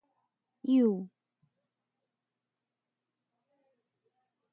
[0.71, 1.07] 幼